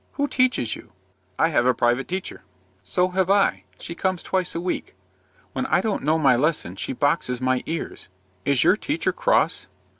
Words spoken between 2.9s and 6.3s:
have I. She comes twice a week. When I don't know